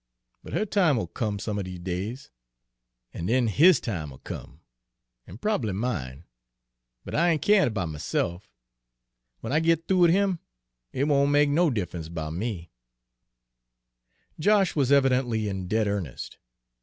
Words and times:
But 0.43 0.53
her 0.53 0.65
time'll 0.65 1.05
come 1.05 1.37
some 1.37 1.59
er 1.59 1.61
dese 1.61 1.77
days, 1.77 2.31
an 3.13 3.27
den 3.27 3.45
his 3.45 3.79
time'll 3.79 4.17
be 4.17 4.21
come 4.23 4.61
an' 5.27 5.37
prob'ly 5.37 5.73
mine. 5.73 6.23
But 7.05 7.13
I 7.13 7.29
ain' 7.29 7.37
keerin' 7.37 7.71
'bout 7.71 7.89
myse'f: 7.89 8.49
w'en 9.43 9.53
I 9.55 9.59
git 9.59 9.87
thoo 9.87 9.99
wid 9.99 10.09
him, 10.09 10.39
it 10.91 11.03
won' 11.03 11.29
make 11.29 11.49
no 11.49 11.69
diff'ence 11.69 12.09
'bout 12.09 12.33
me." 12.33 12.71
Josh 14.39 14.75
was 14.75 14.91
evidently 14.91 15.47
in 15.47 15.67
dead 15.67 15.85
earnest. 15.87 16.39